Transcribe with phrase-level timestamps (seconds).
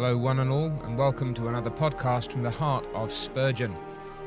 [0.00, 3.76] Hello, one and all, and welcome to another podcast from the heart of Spurgeon.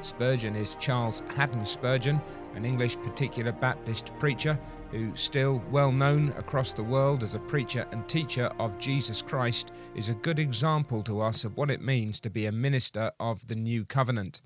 [0.02, 2.22] Spurgeon is Charles Haddon Spurgeon,
[2.54, 4.60] an English particular Baptist preacher
[4.92, 9.72] who, still well known across the world as a preacher and teacher of Jesus Christ,
[9.96, 13.48] is a good example to us of what it means to be a minister of
[13.48, 14.44] the new covenant.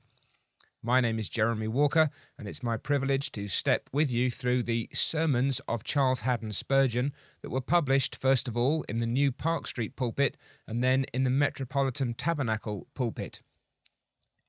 [0.84, 4.88] My name is Jeremy Walker, and it's my privilege to step with you through the
[4.94, 9.66] sermons of Charles Haddon Spurgeon that were published, first of all, in the new Park
[9.66, 13.42] Street pulpit and then in the Metropolitan Tabernacle pulpit.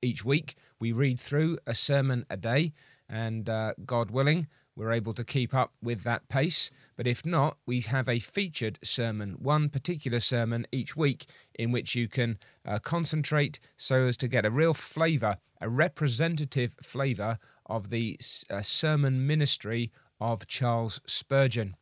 [0.03, 2.73] Each week, we read through a sermon a day,
[3.09, 4.47] and uh, God willing,
[4.79, 6.71] we're able to keep up with that pace.
[6.95, 11.95] But if not, we have a featured sermon, one particular sermon each week, in which
[11.95, 17.89] you can uh, concentrate so as to get a real flavour a representative flavour of
[17.89, 18.17] the
[18.49, 21.75] uh, sermon ministry of Charles Spurgeon.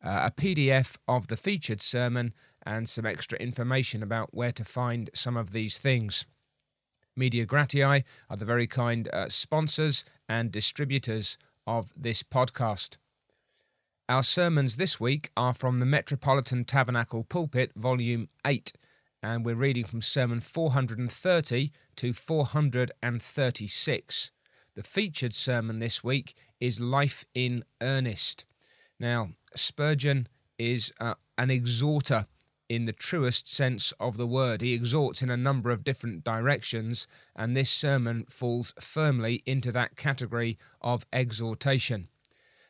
[0.04, 2.34] uh, a PDF of the featured sermon
[2.64, 6.26] and some extra information about where to find some of these things.
[7.14, 12.96] Media Gratiae are the very kind uh, sponsors and distributors of this podcast.
[14.08, 18.72] Our sermons this week are from the Metropolitan Tabernacle Pulpit, Volume 8,
[19.22, 24.32] and we're reading from Sermon 430 to 436.
[24.74, 28.46] The featured sermon this week is Life in Earnest.
[28.98, 30.28] Now, Spurgeon
[30.58, 32.26] is uh, an exhorter
[32.70, 34.62] in the truest sense of the word.
[34.62, 37.06] He exhorts in a number of different directions,
[37.36, 42.08] and this sermon falls firmly into that category of exhortation.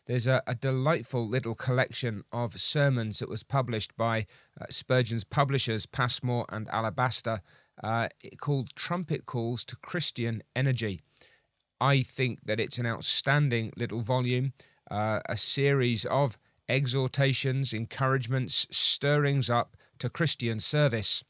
[0.06, 4.27] There's a, a delightful little collection of sermons that was published by
[4.61, 7.42] uh, Spurgeon's publishers, Passmore and Alabaster,
[7.80, 8.08] uh,
[8.41, 10.98] called Trumpet Calls to Christian Energy.
[11.83, 14.53] I think that it's an outstanding little volume,
[14.89, 16.39] uh, a series of
[16.69, 21.25] exhortations, encouragements, stirrings up to Christian service.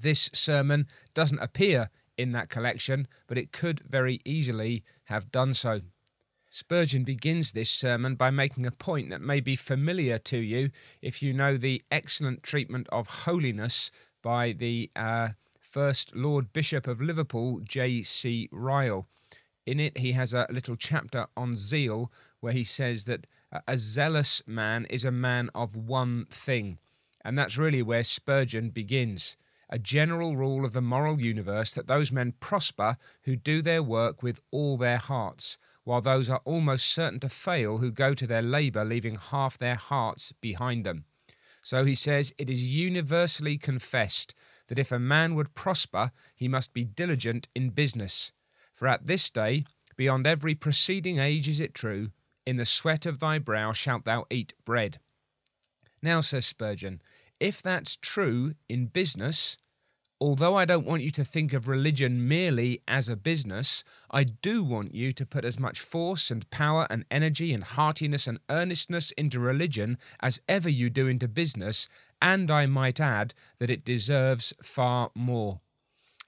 [0.00, 5.82] This sermon doesn't appear in that collection, but it could very easily have done so.
[6.50, 11.22] Spurgeon begins this sermon by making a point that may be familiar to you if
[11.22, 13.92] you know the excellent treatment of holiness
[14.24, 15.28] by the uh,
[15.60, 18.48] first Lord Bishop of Liverpool, J.C.
[18.50, 19.06] Ryle.
[19.68, 23.76] In it, he has a little chapter on zeal where he says that uh, a
[23.76, 26.78] zealous man is a man of one thing.
[27.22, 29.36] And that's really where Spurgeon begins
[29.68, 34.22] a general rule of the moral universe that those men prosper who do their work
[34.22, 38.40] with all their hearts, while those are almost certain to fail who go to their
[38.40, 41.04] labour leaving half their hearts behind them.
[41.60, 44.34] So he says, It is universally confessed
[44.68, 48.32] that if a man would prosper, he must be diligent in business.
[48.78, 49.64] For at this day,
[49.96, 52.12] beyond every preceding age is it true,
[52.46, 55.00] in the sweat of thy brow shalt thou eat bread.
[56.00, 57.02] Now, says Spurgeon,
[57.40, 59.56] if that's true in business,
[60.20, 64.62] although I don't want you to think of religion merely as a business, I do
[64.62, 69.10] want you to put as much force and power and energy and heartiness and earnestness
[69.18, 71.88] into religion as ever you do into business,
[72.22, 75.62] and I might add that it deserves far more.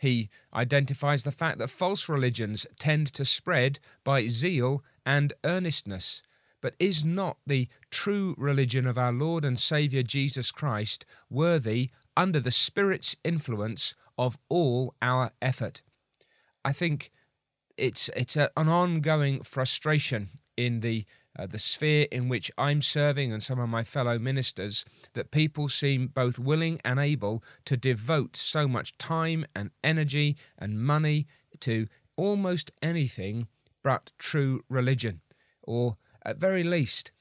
[0.00, 6.22] He identifies the fact that false religions tend to spread by zeal and earnestness.
[6.62, 12.40] But is not the true religion of our Lord and Saviour Jesus Christ worthy, under
[12.40, 15.82] the Spirit's influence, of all our effort?
[16.64, 17.10] I think
[17.76, 21.04] it's it's a, an ongoing frustration in the
[21.38, 25.68] uh, the sphere in which I'm serving and some of my fellow ministers that people
[25.68, 31.26] seem both willing and able to devote so much time and energy and money
[31.60, 31.86] to
[32.16, 33.48] almost anything
[33.82, 35.20] but true religion
[35.62, 37.12] or at very least,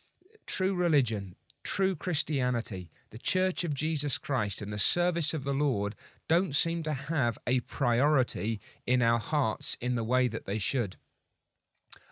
[0.45, 5.95] true religion, true Christianity, the Church of Jesus Christ, and the service of the Lord
[6.27, 10.97] don't seem to have a priority in our hearts in the way that they should.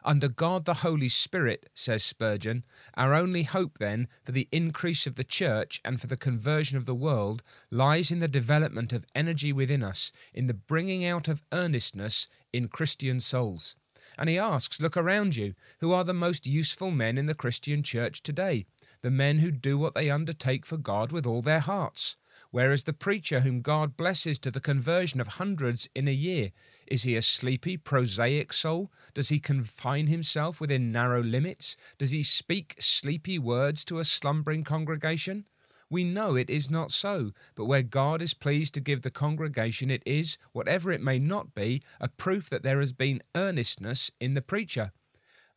[0.03, 2.63] Under God the Holy Spirit, says Spurgeon,
[2.95, 6.85] our only hope then for the increase of the church and for the conversion of
[6.85, 11.43] the world lies in the development of energy within us, in the bringing out of
[11.51, 13.75] earnestness in Christian souls.
[14.17, 15.53] And he asks, Look around you.
[15.79, 18.65] Who are the most useful men in the Christian church today?
[19.01, 22.15] The men who do what they undertake for God with all their hearts.
[22.51, 26.51] Where is the preacher whom God blesses to the conversion of hundreds in a year?
[26.87, 28.89] Is he a sleepy, prosaic soul?
[29.13, 31.75] Does he confine himself within narrow limits?
[31.97, 35.45] Does he speak sleepy words to a slumbering congregation?
[35.89, 39.89] We know it is not so, but where God is pleased to give the congregation,
[39.89, 44.33] it is, whatever it may not be, a proof that there has been earnestness in
[44.33, 44.91] the preacher.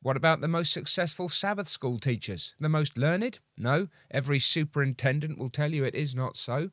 [0.02, 2.54] What about the most successful Sabbath school teachers?
[2.58, 3.38] The most learned?
[3.56, 6.70] No, every superintendent will tell you it is not so.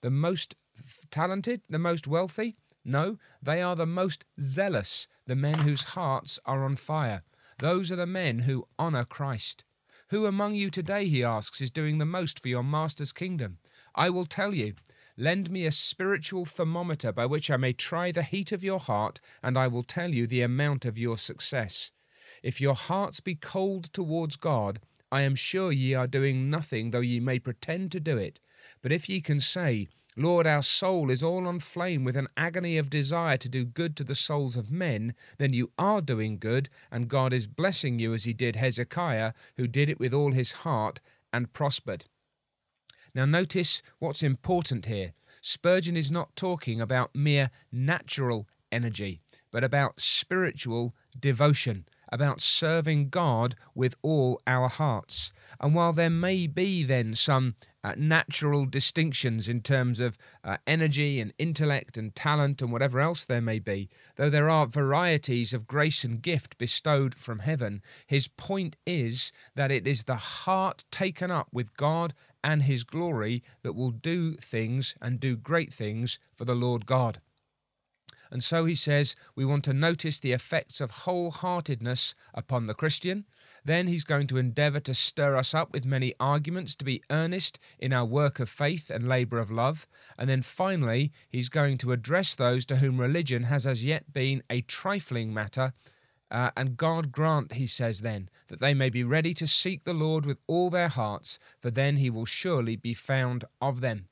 [0.00, 0.54] The most
[1.10, 1.62] talented?
[1.68, 2.56] The most wealthy?
[2.84, 7.22] No, they are the most zealous, the men whose hearts are on fire.
[7.58, 9.64] Those are the men who honour Christ.
[10.10, 13.58] Who among you today, he asks, is doing the most for your master's kingdom?
[13.94, 14.74] I will tell you.
[15.16, 19.20] Lend me a spiritual thermometer by which I may try the heat of your heart,
[19.42, 21.90] and I will tell you the amount of your success.
[22.42, 24.78] If your hearts be cold towards God,
[25.10, 28.38] I am sure ye are doing nothing, though ye may pretend to do it.
[28.82, 32.76] But if ye can say, Lord, our soul is all on flame with an agony
[32.76, 36.68] of desire to do good to the souls of men, then you are doing good,
[36.90, 40.52] and God is blessing you as he did Hezekiah, who did it with all his
[40.52, 41.00] heart
[41.32, 42.06] and prospered.
[43.14, 45.12] Now, notice what's important here.
[45.40, 49.20] Spurgeon is not talking about mere natural energy,
[49.52, 55.32] but about spiritual devotion about serving God with all our hearts.
[55.60, 61.20] And while there may be then some uh, natural distinctions in terms of uh, energy
[61.20, 65.66] and intellect and talent and whatever else there may be, though there are varieties of
[65.66, 71.30] grace and gift bestowed from heaven, his point is that it is the heart taken
[71.30, 76.44] up with God and his glory that will do things and do great things for
[76.44, 77.20] the Lord God.
[78.30, 83.24] And so he says we want to notice the effects of wholeheartedness upon the Christian.
[83.64, 87.58] Then he's going to endeavour to stir us up with many arguments to be earnest
[87.78, 89.86] in our work of faith and labour of love.
[90.16, 94.42] And then finally, he's going to address those to whom religion has as yet been
[94.48, 95.72] a trifling matter.
[96.30, 99.94] Uh, and God grant, he says then, that they may be ready to seek the
[99.94, 104.08] Lord with all their hearts, for then he will surely be found of them.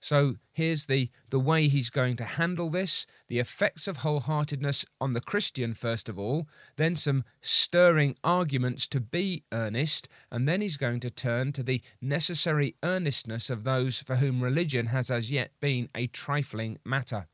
[0.00, 5.12] So here's the, the way he's going to handle this the effects of wholeheartedness on
[5.12, 10.78] the Christian, first of all, then some stirring arguments to be earnest, and then he's
[10.78, 15.52] going to turn to the necessary earnestness of those for whom religion has as yet
[15.60, 17.28] been a trifling matter.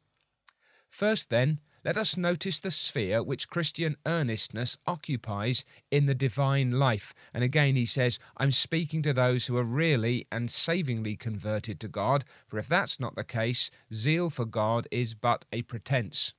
[0.88, 7.14] First, then, let us notice the sphere which Christian earnestness occupies in the divine life.
[7.32, 11.86] And again, he says, I'm speaking to those who are really and savingly converted to
[11.86, 16.34] God, for if that's not the case, zeal for God is but a pretense.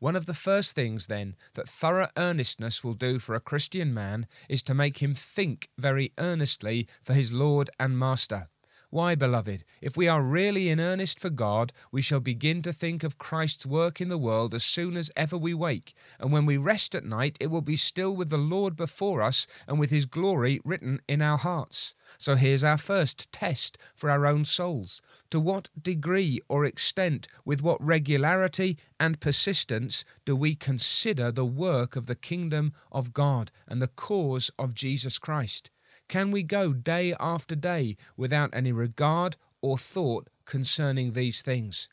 [0.00, 4.26] One of the first things, then, that thorough earnestness will do for a Christian man
[4.48, 8.48] is to make him think very earnestly for his Lord and Master.
[8.94, 13.02] Why, beloved, if we are really in earnest for God, we shall begin to think
[13.02, 16.56] of Christ's work in the world as soon as ever we wake, and when we
[16.56, 20.06] rest at night, it will be still with the Lord before us and with his
[20.06, 21.96] glory written in our hearts.
[22.18, 25.02] So here's our first test for our own souls.
[25.30, 31.96] To what degree or extent, with what regularity and persistence, do we consider the work
[31.96, 35.68] of the kingdom of God and the cause of Jesus Christ?
[36.08, 41.88] Can we go day after day without any regard or thought concerning these things?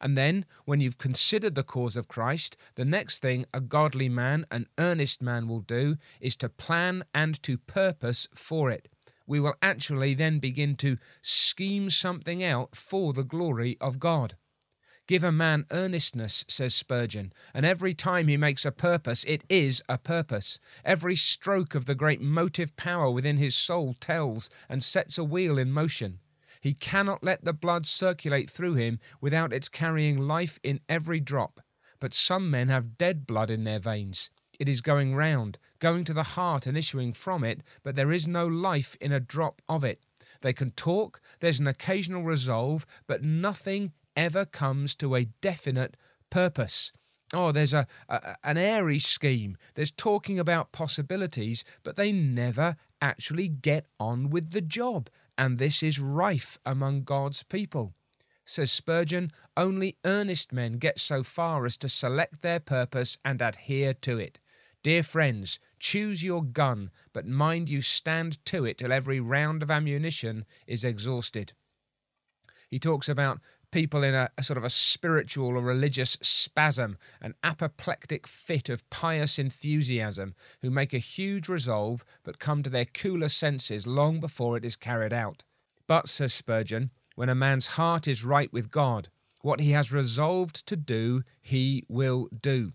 [0.00, 4.44] And then, when you've considered the cause of Christ, the next thing a godly man,
[4.50, 8.88] an earnest man, will do is to plan and to purpose for it.
[9.26, 14.36] We will actually then begin to scheme something out for the glory of God.
[15.06, 19.82] Give a man earnestness, says Spurgeon, and every time he makes a purpose, it is
[19.86, 20.58] a purpose.
[20.82, 25.58] Every stroke of the great motive power within his soul tells and sets a wheel
[25.58, 26.20] in motion.
[26.62, 31.60] He cannot let the blood circulate through him without its carrying life in every drop.
[32.00, 34.30] But some men have dead blood in their veins.
[34.58, 38.26] It is going round, going to the heart and issuing from it, but there is
[38.26, 40.00] no life in a drop of it.
[40.40, 45.96] They can talk, there's an occasional resolve, but nothing ever comes to a definite
[46.30, 46.92] purpose.
[47.32, 49.56] Oh, there's a, a, an airy scheme.
[49.74, 55.82] There's talking about possibilities, but they never actually get on with the job, and this
[55.82, 57.94] is rife among God's people.
[58.44, 63.94] Says Spurgeon, only earnest men get so far as to select their purpose and adhere
[63.94, 64.38] to it.
[64.82, 69.70] Dear friends, choose your gun, but mind you stand to it till every round of
[69.70, 71.54] ammunition is exhausted.
[72.74, 73.40] He talks about
[73.70, 78.90] people in a, a, sort of a spiritual or religious spasm, an apoplectic fit of
[78.90, 84.56] pious enthusiasm, who make a huge resolve but come to their cooler senses long before
[84.56, 85.44] it is carried out.
[85.86, 89.08] But, says Spurgeon, when a man's heart is right with God,
[89.42, 92.72] what he has resolved to do, he will do.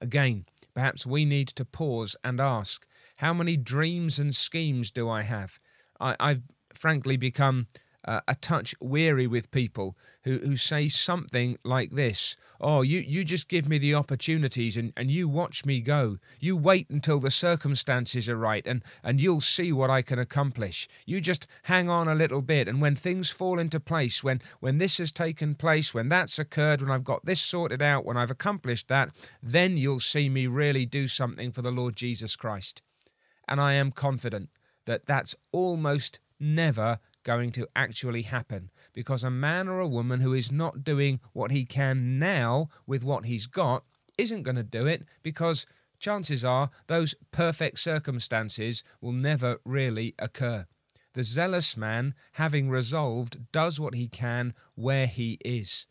[0.00, 2.86] Again, perhaps we need to pause and ask
[3.18, 5.60] how many dreams and schemes do I have?
[6.00, 7.66] I, have frankly become
[8.06, 13.22] uh, a touch weary with people who, who say something like this Oh, you, you
[13.22, 16.16] just give me the opportunities and, and you watch me go.
[16.40, 20.88] You wait until the circumstances are right and, and you'll see what I can accomplish.
[21.04, 24.78] You just hang on a little bit and when things fall into place, when, when
[24.78, 28.30] this has taken place, when that's occurred, when I've got this sorted out, when I've
[28.30, 29.10] accomplished that,
[29.42, 32.80] then you'll see me really do something for the Lord Jesus Christ.
[33.46, 34.48] And I am confident
[34.86, 40.32] that that's almost never going to actually happen because a man or a woman who
[40.32, 43.82] is not doing what he can now with what he's got
[44.16, 45.66] isn't going to do it because
[45.98, 50.66] chances are those perfect circumstances will never really occur.
[51.14, 55.88] The zealous man, having resolved, does what he can where he is.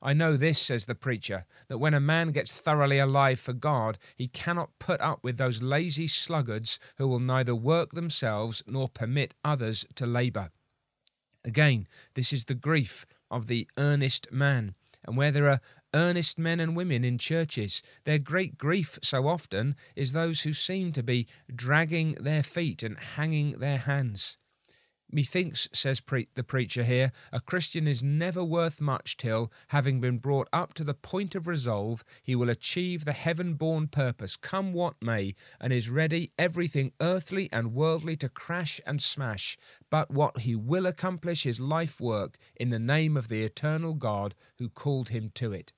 [0.00, 3.98] I know this, says the preacher, that when a man gets thoroughly alive for God,
[4.14, 9.34] he cannot put up with those lazy sluggards who will neither work themselves nor permit
[9.42, 10.50] others to labour.
[11.46, 14.74] Again, this is the grief of the earnest man.
[15.06, 15.60] And where there are
[15.94, 20.90] earnest men and women in churches, their great grief so often is those who seem
[20.92, 24.36] to be dragging their feet and hanging their hands.
[25.10, 30.18] Methinks, says pre- the preacher here, a Christian is never worth much till, having been
[30.18, 34.72] brought up to the point of resolve, he will achieve the heaven born purpose, come
[34.72, 39.56] what may, and is ready everything earthly and worldly to crash and smash,
[39.90, 44.34] but what he will accomplish is life work in the name of the eternal God
[44.58, 45.72] who called him to it.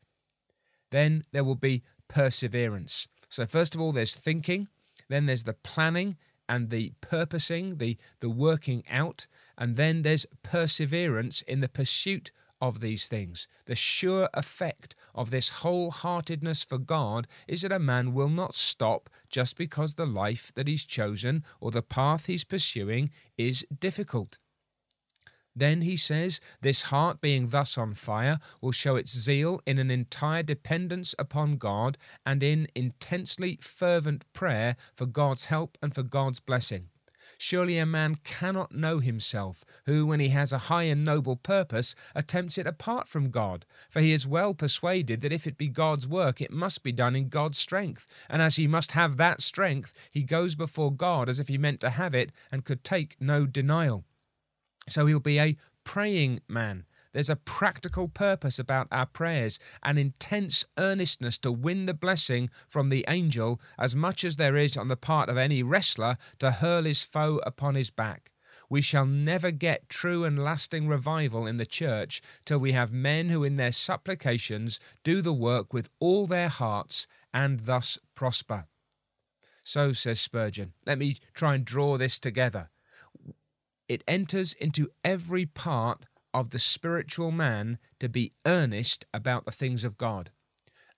[0.91, 3.09] Then there will be perseverance.
[3.29, 4.69] So, first of all, there's thinking,
[5.09, 6.17] then there's the planning,
[6.49, 9.27] and the purposing, the, the working out,
[9.57, 13.47] and then there's perseverance in the pursuit of these things.
[13.67, 19.09] The sure effect of this wholeheartedness for God is that a man will not stop
[19.31, 24.39] just because the life that he's chosen or the path he's pursuing is difficult.
[25.59, 29.91] Then he says, This heart being thus on fire will show its zeal in an
[29.91, 36.39] entire dependence upon God and in intensely fervent prayer for God's help and for God's
[36.39, 36.91] blessing.
[37.39, 41.97] Surely a man cannot know himself, who, when he has a high and noble purpose,
[42.15, 46.07] attempts it apart from God, for he is well persuaded that if it be God's
[46.07, 49.93] work, it must be done in God's strength, and as he must have that strength,
[50.11, 53.45] he goes before God as if he meant to have it and could take no
[53.45, 54.05] denial.
[54.89, 56.85] So he'll be a praying man.
[57.13, 62.91] There's a practical purpose about our prayers, an intense earnestness to win the blessing from
[62.91, 66.85] the angel, as much as there is on the part of any wrestler to hurl
[66.85, 68.31] his foe upon his back.
[68.71, 73.31] We shall never get true and lasting revival in the church till we have men
[73.31, 78.67] who, in their supplications, do the work with all their hearts and thus prosper.
[79.63, 82.71] So, says Spurgeon, let me try and draw this together.
[83.89, 86.05] It enters into every part
[86.35, 90.31] of the spiritual man to be earnest about the things of God.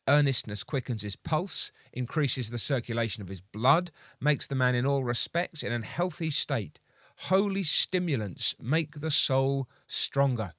[0.09, 5.05] Earnestness quickens his pulse, increases the circulation of his blood, makes the man in all
[5.05, 6.81] respects in a healthy state.
[7.25, 10.51] Holy stimulants make the soul stronger.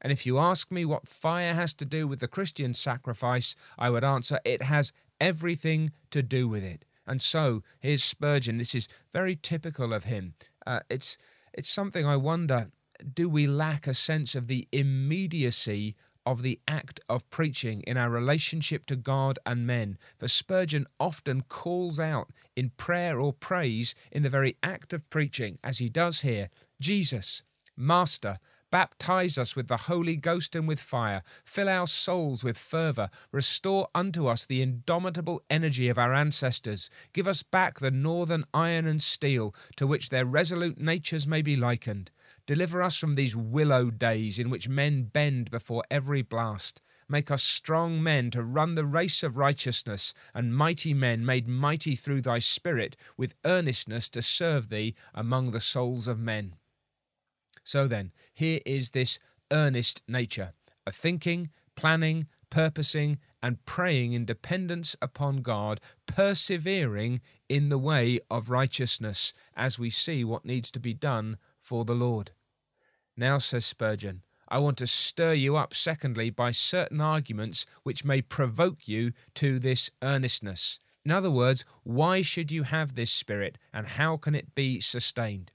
[0.00, 3.90] And if you ask me what fire has to do with the Christian sacrifice, I
[3.90, 6.84] would answer it has everything to do with it.
[7.06, 8.58] And so, here's Spurgeon.
[8.58, 10.34] This is very typical of him.
[10.66, 11.18] Uh, it's
[11.54, 12.68] it's something I wonder
[13.12, 18.08] do we lack a sense of the immediacy of the act of preaching in our
[18.08, 19.98] relationship to God and men?
[20.18, 25.58] For Spurgeon often calls out in prayer or praise in the very act of preaching,
[25.62, 27.42] as he does here Jesus,
[27.76, 28.38] Master,
[28.74, 31.22] Baptize us with the Holy Ghost and with fire.
[31.44, 33.08] Fill our souls with fervour.
[33.30, 36.90] Restore unto us the indomitable energy of our ancestors.
[37.12, 41.54] Give us back the northern iron and steel, to which their resolute natures may be
[41.54, 42.10] likened.
[42.46, 46.82] Deliver us from these willow days in which men bend before every blast.
[47.08, 51.94] Make us strong men to run the race of righteousness, and mighty men made mighty
[51.94, 56.56] through thy Spirit, with earnestness to serve thee among the souls of men.
[57.64, 59.18] So then, here is this
[59.50, 60.52] earnest nature
[60.86, 68.50] a thinking, planning, purposing, and praying in dependence upon God, persevering in the way of
[68.50, 72.32] righteousness as we see what needs to be done for the Lord.
[73.16, 78.22] Now, says Spurgeon, I want to stir you up, secondly, by certain arguments which may
[78.22, 80.78] provoke you to this earnestness.
[81.04, 85.50] In other words, why should you have this spirit and how can it be sustained?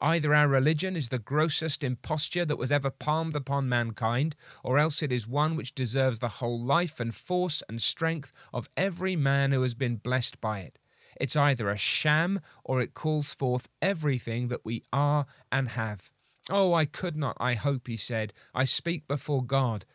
[0.00, 5.02] Either our religion is the grossest imposture that was ever palmed upon mankind, or else
[5.02, 9.52] it is one which deserves the whole life and force and strength of every man
[9.52, 10.78] who has been blessed by it.
[11.18, 16.10] It's either a sham or it calls forth everything that we are and have.
[16.50, 18.34] Oh, I could not, I hope, he said.
[18.54, 19.86] I speak before God.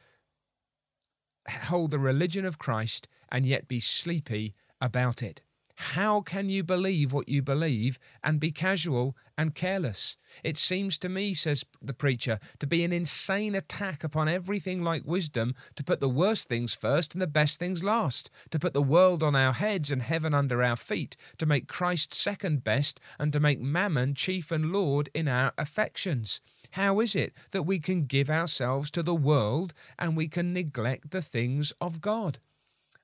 [1.48, 5.42] Hold the religion of Christ and yet be sleepy about it.
[5.82, 10.16] How can you believe what you believe and be casual and careless?
[10.44, 15.08] It seems to me, says the preacher, to be an insane attack upon everything like
[15.08, 18.82] wisdom to put the worst things first and the best things last, to put the
[18.82, 23.34] world on our heads and heaven under our feet, to make Christ second best, and
[23.34, 26.42] to make mammon chief and lord in our affections.
[26.74, 31.10] How is it that we can give ourselves to the world and we can neglect
[31.10, 32.38] the things of God?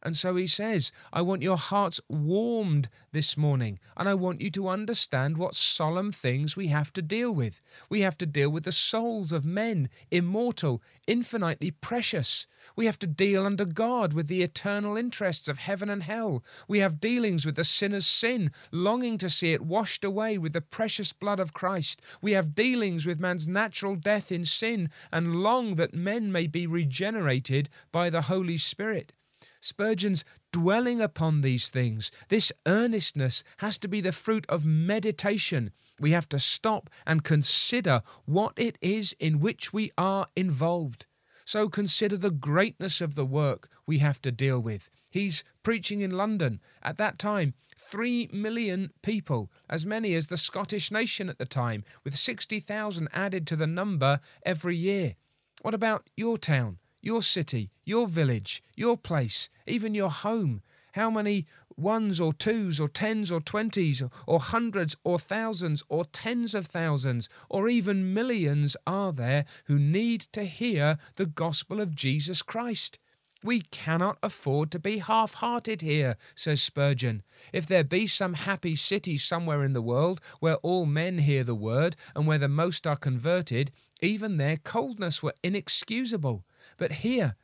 [0.03, 4.51] And so he says, I want your hearts warmed this morning, and I want you
[4.51, 7.59] to understand what solemn things we have to deal with.
[7.89, 12.45] We have to deal with the souls of men, immortal, infinitely precious.
[12.75, 16.43] We have to deal under God with the eternal interests of heaven and hell.
[16.67, 20.61] We have dealings with the sinner's sin, longing to see it washed away with the
[20.61, 22.03] precious blood of Christ.
[22.21, 26.67] We have dealings with man's natural death in sin, and long that men may be
[26.67, 29.13] regenerated by the Holy Spirit.
[29.59, 32.11] Spurgeon's dwelling upon these things.
[32.29, 35.71] This earnestness has to be the fruit of meditation.
[35.99, 41.05] We have to stop and consider what it is in which we are involved.
[41.45, 44.89] So consider the greatness of the work we have to deal with.
[45.09, 46.59] He's preaching in London.
[46.83, 51.85] At that time, three million people, as many as the Scottish nation at the time,
[52.03, 55.15] with 60,000 added to the number every year.
[55.61, 56.79] What about your town?
[57.07, 60.61] Your city, your village, your place, even your home.
[60.91, 61.45] How many
[61.77, 67.29] ones or twos or tens or twenties or hundreds or thousands or tens of thousands
[67.49, 72.99] or even millions are there who need to hear the gospel of Jesus Christ?
[73.41, 77.23] We cannot afford to be half hearted here, says Spurgeon.
[77.53, 81.55] If there be some happy city somewhere in the world where all men hear the
[81.55, 86.43] word and where the most are converted, even their coldness were inexcusable.
[86.77, 87.35] But here,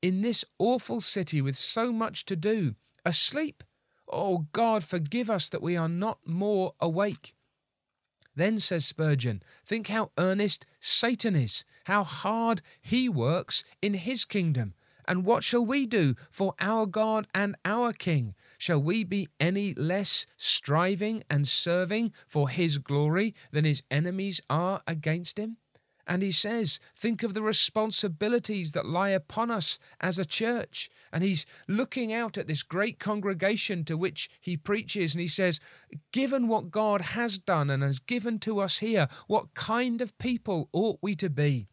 [0.00, 3.64] in this awful city with so much to do, asleep,
[4.08, 7.34] oh God, forgive us that we are not more awake.
[8.34, 14.74] Then, says Spurgeon, think how earnest Satan is, how hard he works in his kingdom.
[15.08, 18.34] And what shall we do for our God and our King?
[18.58, 24.82] Shall we be any less striving and serving for his glory than his enemies are
[24.86, 25.58] against him?
[26.06, 30.88] And he says, think of the responsibilities that lie upon us as a church.
[31.12, 35.58] And he's looking out at this great congregation to which he preaches, and he says,
[36.12, 40.68] given what God has done and has given to us here, what kind of people
[40.72, 41.66] ought we to be?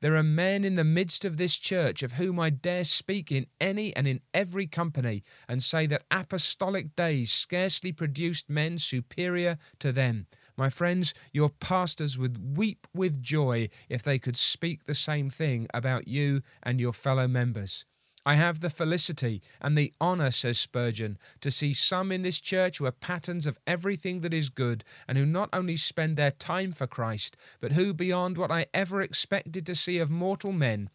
[0.00, 3.46] There are men in the midst of this church of whom I dare speak in
[3.60, 9.92] any and in every company, and say that apostolic days scarcely produced men superior to
[9.92, 10.26] them.
[10.60, 15.66] My friends, your pastors would weep with joy if they could speak the same thing
[15.72, 17.86] about you and your fellow members.
[18.26, 22.76] I have the felicity and the honour, says Spurgeon, to see some in this church
[22.76, 26.72] who are patterns of everything that is good, and who not only spend their time
[26.72, 30.90] for Christ, but who, beyond what I ever expected to see of mortal men,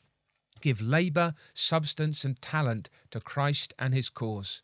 [0.62, 4.62] give labour, substance, and talent to Christ and his cause.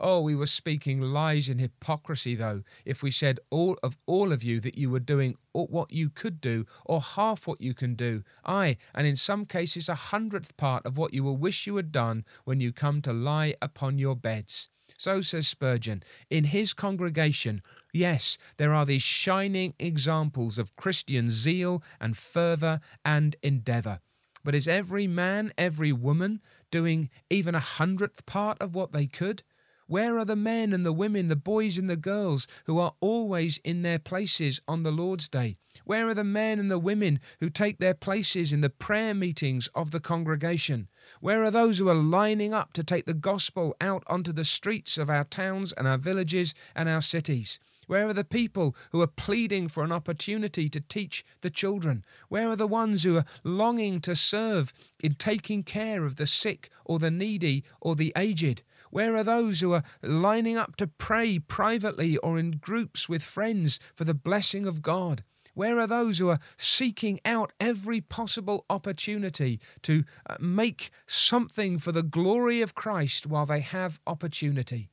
[0.00, 4.44] Oh, we were speaking lies and hypocrisy, though, if we said all of all of
[4.44, 8.22] you that you were doing what you could do, or half what you can do,
[8.44, 11.90] aye, and in some cases a hundredth part of what you will wish you had
[11.90, 14.70] done when you come to lie upon your beds.
[14.96, 17.60] So says Spurgeon, in his congregation,
[17.92, 24.00] yes, there are these shining examples of Christian zeal and fervour and endeavour.
[24.44, 29.42] But is every man, every woman, doing even a hundredth part of what they could?
[29.88, 33.56] Where are the men and the women, the boys and the girls who are always
[33.64, 35.56] in their places on the Lord's Day?
[35.86, 39.66] Where are the men and the women who take their places in the prayer meetings
[39.74, 40.88] of the congregation?
[41.20, 44.98] Where are those who are lining up to take the gospel out onto the streets
[44.98, 47.58] of our towns and our villages and our cities?
[47.86, 52.04] Where are the people who are pleading for an opportunity to teach the children?
[52.28, 56.68] Where are the ones who are longing to serve in taking care of the sick
[56.84, 58.62] or the needy or the aged?
[58.90, 63.78] Where are those who are lining up to pray privately or in groups with friends
[63.94, 65.24] for the blessing of God?
[65.54, 71.90] Where are those who are seeking out every possible opportunity to uh, make something for
[71.90, 74.90] the glory of Christ while they have opportunity?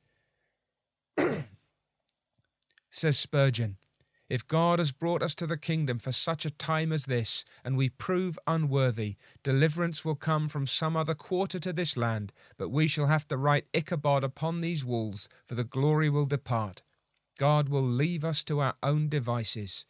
[2.89, 3.77] Says Spurgeon,
[4.27, 7.77] if God has brought us to the kingdom for such a time as this, and
[7.77, 12.87] we prove unworthy, deliverance will come from some other quarter to this land, but we
[12.87, 16.81] shall have to write Ichabod upon these walls, for the glory will depart.
[17.37, 19.85] God will leave us to our own devices.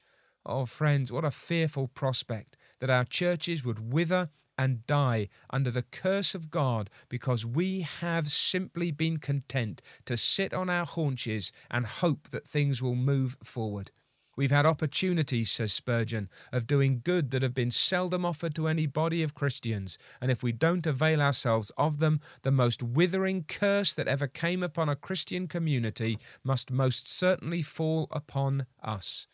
[0.46, 5.84] Oh, friends, what a fearful prospect that our churches would wither and die under the
[5.84, 11.86] curse of God because we have simply been content to sit on our haunches and
[11.86, 13.92] hope that things will move forward.
[14.38, 18.86] We've had opportunities, says Spurgeon, of doing good that have been seldom offered to any
[18.86, 23.94] body of Christians, and if we don't avail ourselves of them, the most withering curse
[23.94, 29.28] that ever came upon a Christian community must most certainly fall upon us.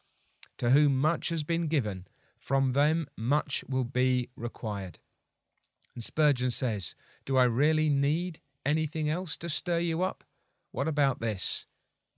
[0.60, 2.06] To whom much has been given,
[2.38, 5.00] from them much will be required.
[5.96, 10.24] And Spurgeon says, Do I really need anything else to stir you up?
[10.72, 11.66] What about this?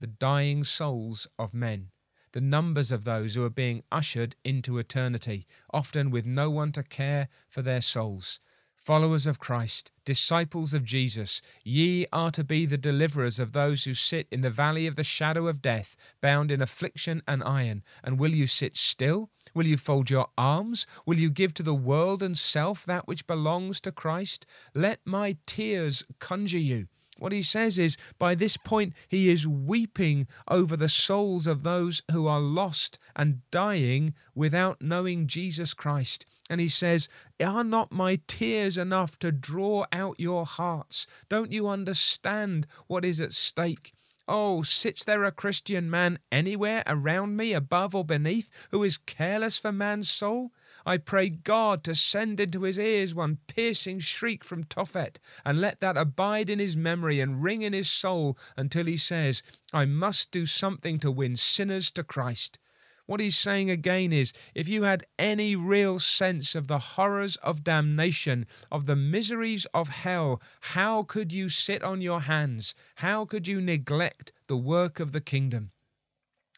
[0.00, 1.90] The dying souls of men
[2.34, 6.82] the numbers of those who are being ushered into eternity, often with no one to
[6.82, 8.40] care for their souls.
[8.74, 13.94] Followers of Christ, disciples of Jesus, ye are to be the deliverers of those who
[13.94, 17.84] sit in the valley of the shadow of death, bound in affliction and iron.
[18.02, 19.30] And will you sit still?
[19.54, 20.88] Will you fold your arms?
[21.06, 24.44] Will you give to the world and self that which belongs to Christ?
[24.74, 26.88] Let my tears conjure you.
[27.18, 32.02] What he says is, by this point, he is weeping over the souls of those
[32.10, 36.26] who are lost and dying without knowing Jesus Christ.
[36.50, 37.08] And he says,
[37.42, 41.06] Are not my tears enough to draw out your hearts?
[41.28, 43.92] Don't you understand what is at stake?
[44.26, 49.58] Oh, sits there a Christian man anywhere around me, above or beneath, who is careless
[49.58, 50.50] for man's soul?
[50.86, 55.80] I pray God to send into his ears one piercing shriek from Tophet, and let
[55.80, 59.42] that abide in his memory and ring in his soul until he says,
[59.72, 62.58] I must do something to win sinners to Christ.
[63.06, 67.64] What he's saying again is if you had any real sense of the horrors of
[67.64, 72.74] damnation, of the miseries of hell, how could you sit on your hands?
[72.96, 75.72] How could you neglect the work of the kingdom?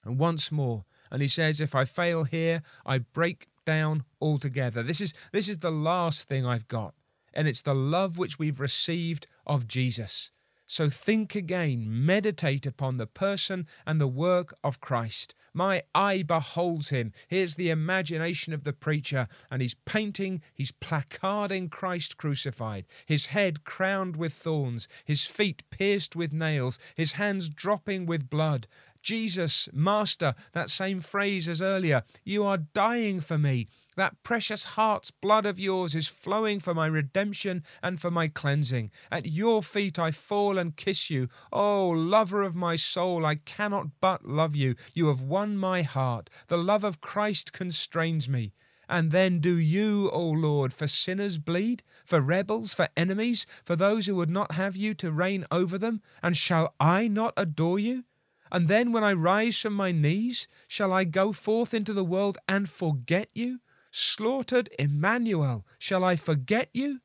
[0.04, 4.82] And once more, and he says, If I fail here, I break down altogether.
[4.82, 6.94] This is, this is the last thing I've got,
[7.34, 10.32] and it's the love which we've received of Jesus.
[10.68, 15.32] So think again, meditate upon the person and the work of Christ.
[15.54, 17.12] My eye beholds him.
[17.28, 23.62] Here's the imagination of the preacher, and he's painting, he's placarding Christ crucified, his head
[23.62, 28.66] crowned with thorns, his feet pierced with nails, his hands dropping with blood.
[29.06, 33.68] Jesus, Master, that same phrase as earlier, you are dying for me.
[33.96, 38.90] That precious heart's blood of yours is flowing for my redemption and for my cleansing.
[39.08, 41.28] At your feet I fall and kiss you.
[41.52, 44.74] Oh, lover of my soul, I cannot but love you.
[44.92, 46.28] You have won my heart.
[46.48, 48.54] The love of Christ constrains me.
[48.88, 54.06] And then do you, O Lord, for sinners bleed, for rebels, for enemies, for those
[54.06, 56.02] who would not have you to reign over them?
[56.24, 58.02] And shall I not adore you?
[58.50, 62.38] And then when I rise from my knees, shall I go forth into the world
[62.48, 63.60] and forget you?
[63.90, 67.00] Slaughtered Emmanuel, shall I forget you?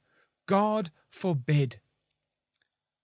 [0.46, 1.80] God forbid.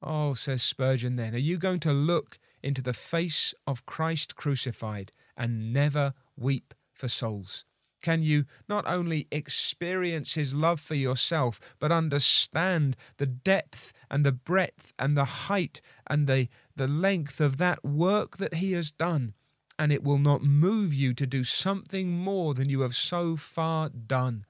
[0.02, 5.12] Oh, says Spurgeon then, are you going to look into the face of Christ crucified
[5.36, 7.66] and never weep for souls?
[8.02, 14.32] Can you not only experience his love for yourself, but understand the depth and the
[14.32, 19.34] breadth and the height and the, the length of that work that he has done?
[19.80, 23.90] and it will not move you to do something more than you have so far
[23.90, 24.46] done.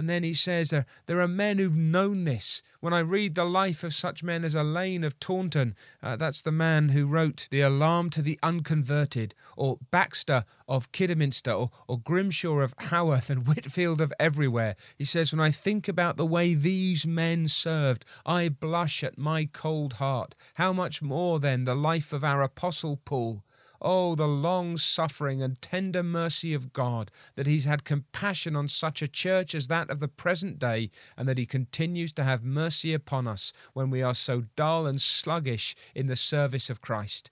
[0.00, 2.62] And then he says there, there are men who've known this.
[2.80, 6.50] When I read the life of such men as Alleine of Taunton, uh, that's the
[6.50, 12.60] man who wrote The Alarm to the Unconverted, or Baxter of Kidderminster, or, or Grimshaw
[12.60, 14.74] of Haworth, and Whitefield of everywhere.
[14.96, 19.50] He says, When I think about the way these men served, I blush at my
[19.52, 20.34] cold heart.
[20.54, 23.42] How much more then the life of our Apostle Paul?
[23.80, 29.00] Oh, the long suffering and tender mercy of God, that He's had compassion on such
[29.00, 32.92] a church as that of the present day, and that He continues to have mercy
[32.92, 37.30] upon us when we are so dull and sluggish in the service of Christ.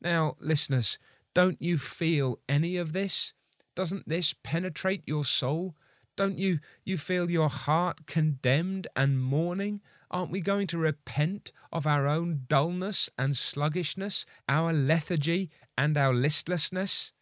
[0.00, 0.98] Now, listeners,
[1.34, 3.34] don't you feel any of this?
[3.74, 5.76] Doesn't this penetrate your soul?
[6.16, 9.82] Don't you, you feel your heart condemned and mourning?
[10.10, 16.14] Aren't we going to repent of our own dullness and sluggishness, our lethargy and our
[16.14, 17.12] listlessness?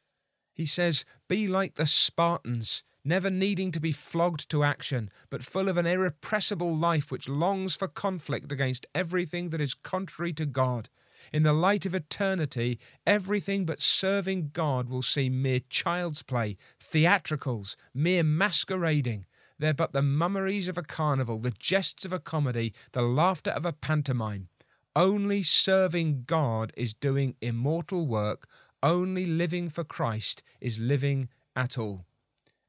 [0.54, 5.68] He says, Be like the Spartans, never needing to be flogged to action, but full
[5.68, 10.88] of an irrepressible life which longs for conflict against everything that is contrary to God.
[11.32, 17.76] In the light of eternity, everything but serving God will seem mere child's play, theatricals,
[17.92, 19.26] mere masquerading.
[19.58, 23.64] They're but the mummeries of a carnival, the jests of a comedy, the laughter of
[23.64, 24.48] a pantomime.
[24.96, 28.46] Only serving God is doing immortal work.
[28.84, 32.04] only living for Christ is living at all.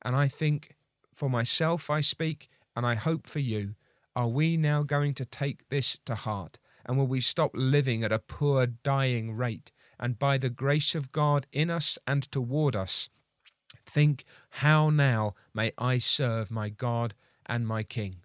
[0.01, 0.75] And I think
[1.13, 3.75] for myself, I speak, and I hope for you,
[4.15, 6.57] are we now going to take this to heart?
[6.85, 9.71] And will we stop living at a poor, dying rate?
[9.99, 13.09] And by the grace of God in us and toward us,
[13.85, 17.13] think, how now may I serve my God
[17.45, 18.17] and my King?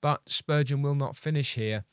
[0.00, 1.84] But Spurgeon will not finish here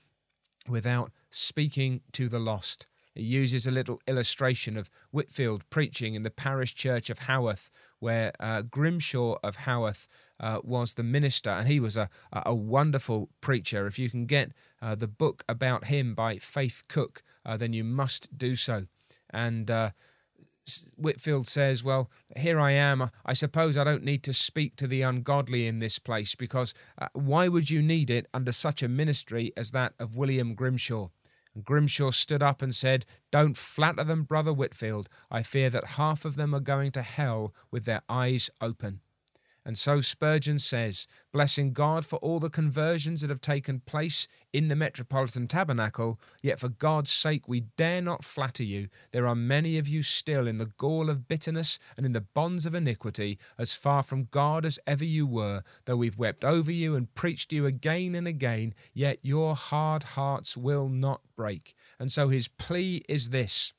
[0.67, 2.87] without speaking to the lost.
[3.17, 8.31] He uses a little illustration of Whitefield preaching in the parish church of Haworth, where
[8.39, 10.07] uh, Grimshaw of Haworth
[10.39, 13.87] uh, was the minister, and he was a, a wonderful preacher.
[13.87, 14.51] If you can get
[14.83, 18.85] uh, the book about him by Faith Cook, uh, then you must do so.
[19.31, 19.91] And uh,
[20.95, 23.09] Whitefield says, Well, here I am.
[23.25, 27.07] I suppose I don't need to speak to the ungodly in this place because uh,
[27.13, 31.09] why would you need it under such a ministry as that of William Grimshaw?
[31.63, 35.09] Grimshaw stood up and said, Don't flatter them, Brother Whitefield.
[35.31, 39.01] I fear that half of them are going to hell with their eyes open.
[39.67, 44.69] And so Spurgeon says, blessing God for all the conversions that have taken place in
[44.69, 48.87] the Metropolitan Tabernacle, yet for God's sake we dare not flatter you.
[49.11, 52.65] There are many of you still in the gall of bitterness and in the bonds
[52.65, 56.95] of iniquity, as far from God as ever you were, though we've wept over you
[56.95, 61.75] and preached you again and again, yet your hard hearts will not break.
[61.99, 63.73] And so his plea is this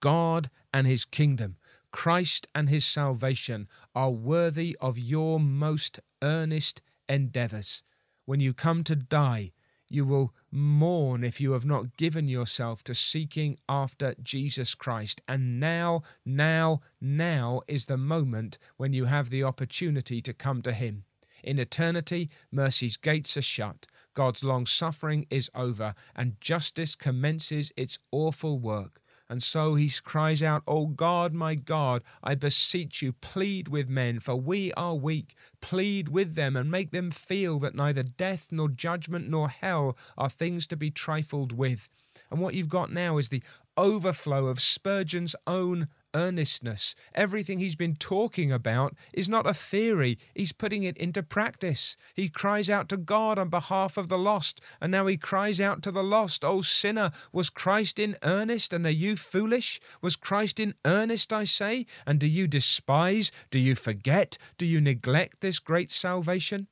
[0.00, 1.56] God and his kingdom
[1.92, 7.82] Christ and his salvation are worthy of your most earnest endeavours.
[8.24, 9.52] When you come to die,
[9.88, 15.20] you will mourn if you have not given yourself to seeking after Jesus Christ.
[15.28, 20.72] And now, now, now is the moment when you have the opportunity to come to
[20.72, 21.04] Him.
[21.44, 27.98] In eternity, mercy's gates are shut, God's long suffering is over, and justice commences its
[28.10, 29.00] awful work.
[29.32, 34.20] And so he cries out, O God, my God, I beseech you, plead with men,
[34.20, 35.34] for we are weak.
[35.62, 40.28] Plead with them and make them feel that neither death nor judgment nor hell are
[40.28, 41.90] things to be trifled with.
[42.30, 43.42] And what you've got now is the
[43.78, 46.94] overflow of Spurgeon's own earnestness.
[47.14, 51.96] Everything he's been talking about is not a theory, he's putting it into practice.
[52.14, 55.82] He cries out to God on behalf of the lost, and now he cries out
[55.82, 59.80] to the lost, O sinner, was Christ in earnest, and are you foolish?
[60.00, 64.80] Was Christ in earnest, I say, and do you despise, do you forget, do you
[64.80, 66.68] neglect this great salvation?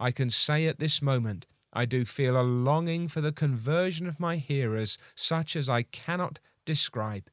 [0.00, 4.20] I can say at this moment, I do feel a longing for the conversion of
[4.20, 7.30] my hearers, such as I cannot describe.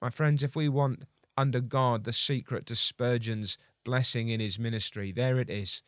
[0.00, 1.04] My friends, if we want
[1.36, 5.82] under God the secret to Spurgeon's blessing in his ministry, there it is.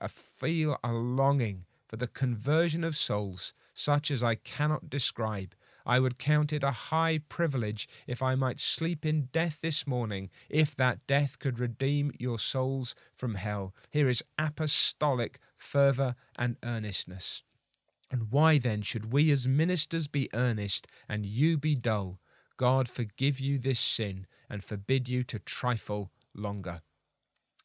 [0.00, 5.54] I feel a longing for the conversion of souls such as I cannot describe.
[5.84, 10.30] I would count it a high privilege if I might sleep in death this morning,
[10.48, 13.74] if that death could redeem your souls from hell.
[13.90, 17.42] Here is apostolic fervour and earnestness.
[18.10, 22.18] And why then should we as ministers be earnest and you be dull?
[22.58, 26.82] God forgive you this sin and forbid you to trifle longer.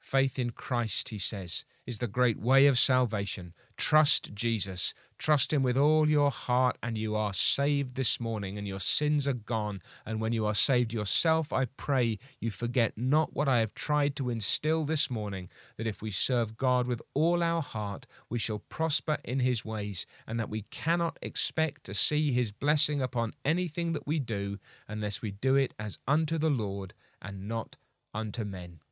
[0.03, 3.53] Faith in Christ, he says, is the great way of salvation.
[3.77, 4.93] Trust Jesus.
[5.17, 9.29] Trust him with all your heart, and you are saved this morning, and your sins
[9.29, 9.81] are gone.
[10.05, 14.17] And when you are saved yourself, I pray you forget not what I have tried
[14.17, 18.59] to instill this morning that if we serve God with all our heart, we shall
[18.59, 23.93] prosper in his ways, and that we cannot expect to see his blessing upon anything
[23.93, 27.77] that we do unless we do it as unto the Lord and not
[28.13, 28.82] unto men.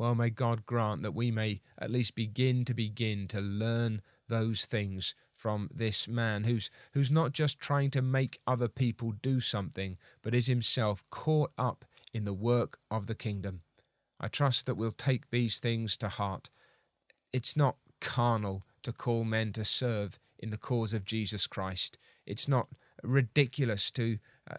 [0.00, 4.64] Well, may God grant that we may at least begin to begin to learn those
[4.64, 9.98] things from this man who's who's not just trying to make other people do something,
[10.22, 11.84] but is himself caught up
[12.14, 13.60] in the work of the kingdom.
[14.18, 16.48] I trust that we'll take these things to heart.
[17.30, 21.98] It's not carnal to call men to serve in the cause of Jesus Christ.
[22.24, 22.68] It's not
[23.02, 24.18] ridiculous to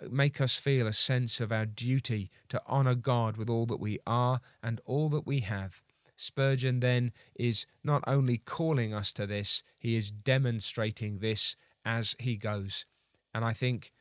[0.10, 4.00] make us feel a sense of our duty to honour God with all that we
[4.06, 5.82] are and all that we have.
[6.16, 12.36] Spurgeon then is not only calling us to this, he is demonstrating this as he
[12.36, 12.86] goes.
[13.34, 13.92] And I think,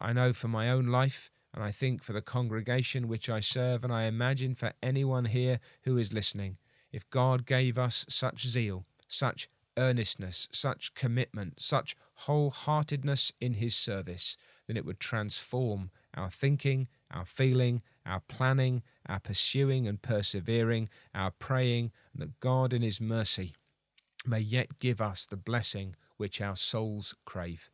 [0.00, 3.84] I know for my own life, and I think for the congregation which I serve,
[3.84, 6.58] and I imagine for anyone here who is listening,
[6.92, 14.36] if God gave us such zeal, such earnestness, such commitment, such wholeheartedness in His service,
[14.68, 21.32] then it would transform our thinking, our feeling, our planning, our pursuing and persevering, our
[21.32, 23.54] praying, and that God in His mercy
[24.24, 27.70] may yet give us the blessing which our souls crave.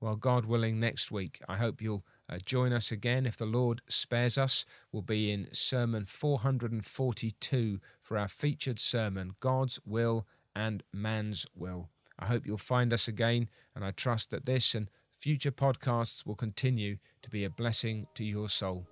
[0.00, 3.82] Well, God willing, next week, I hope you'll Uh, join us again if the Lord
[3.88, 4.64] spares us.
[4.90, 11.88] We'll be in Sermon 442 for our featured sermon God's Will and Man's Will.
[12.18, 14.90] I hope you'll find us again, and I trust that this and
[15.26, 18.86] future podcasts will continue to be a blessing to your soul.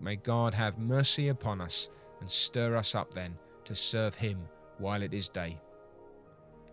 [0.00, 1.90] May God have mercy upon us
[2.20, 4.38] and stir us up then to serve Him
[4.78, 5.60] while it is day.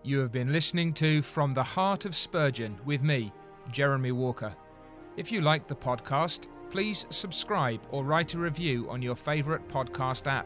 [0.03, 3.33] You have been listening to From the Heart of Spurgeon with me,
[3.71, 4.55] Jeremy Walker.
[5.17, 10.27] If you like the podcast, please subscribe or write a review on your favourite podcast
[10.27, 10.45] app.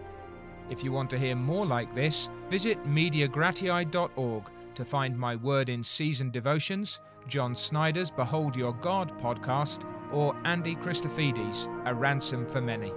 [0.70, 5.84] If you want to hear more like this, visit mediagratiae.org to find my Word in
[5.84, 12.92] Season devotions, John Snyder's Behold Your God podcast, or Andy Christofides, A Ransom for Many.